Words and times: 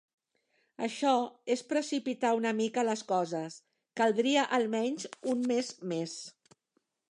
Això 0.85 1.11
és 1.55 1.61
precipitar 1.73 2.31
una 2.39 2.53
mica 2.61 2.85
les 2.89 3.05
coses, 3.13 3.59
caldria 4.01 4.47
almenys 4.59 5.07
un 5.35 5.47
mes 5.55 5.73
més. 5.95 6.19